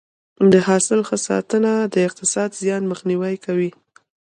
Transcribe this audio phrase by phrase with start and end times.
[0.51, 3.71] د حاصل ښه ساتنه د اقتصادي زیان مخنیوی کوي.